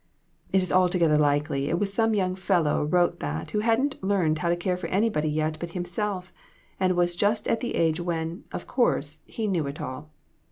It 0.51 0.63
is 0.63 0.71
altogether 0.71 1.15
likely 1.15 1.69
it 1.69 1.77
was 1.77 1.93
some 1.93 2.15
young 2.15 2.33
fellow 2.33 2.83
wrote 2.85 3.19
that 3.19 3.51
who 3.51 3.59
hadn't 3.59 4.03
learned 4.03 4.39
how 4.39 4.49
to 4.49 4.55
care 4.55 4.75
for 4.75 4.87
anybody 4.87 5.29
yet 5.29 5.59
but 5.59 5.73
himself, 5.73 6.33
and 6.79 6.95
was 6.95 7.15
just 7.15 7.47
at 7.47 7.59
the 7.59 7.75
age 7.75 7.99
when, 8.01 8.43
of 8.51 8.65
course, 8.65 9.19
he 9.27 9.45
knew 9.45 9.67
it 9.67 9.79
all. 9.79 10.09